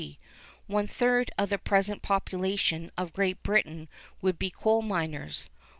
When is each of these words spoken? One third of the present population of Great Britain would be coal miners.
One 0.65 0.87
third 0.87 1.29
of 1.37 1.51
the 1.51 1.59
present 1.59 2.01
population 2.01 2.91
of 2.97 3.13
Great 3.13 3.43
Britain 3.43 3.87
would 4.19 4.39
be 4.39 4.49
coal 4.49 4.81
miners. 4.81 5.51